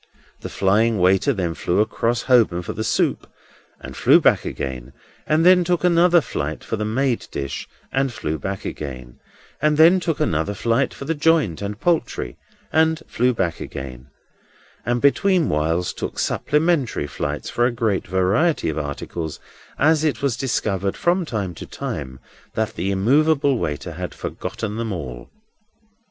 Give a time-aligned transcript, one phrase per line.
[0.39, 3.29] The flying waiter then flew across Holborn for the soup,
[3.79, 4.93] and flew back again,
[5.27, 9.19] and then took another flight for the made dish, and flew back again,
[9.61, 12.35] and then took another flight for the joint and poultry,
[12.73, 14.07] and flew back again,
[14.87, 19.39] and between whiles took supplementary flights for a great variety of articles,
[19.77, 22.19] as it was discovered from time to time
[22.55, 25.29] that the immovable waiter had forgotten them all.